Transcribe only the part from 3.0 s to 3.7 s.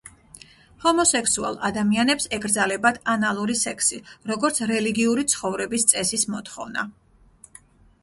ანალური